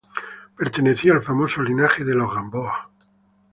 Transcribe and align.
Pertenecía 0.57 1.13
al 1.13 1.21
famoso 1.21 1.61
linaje 1.61 2.03
de 2.03 2.15
los 2.15 2.33
Gamboa. 2.33 2.89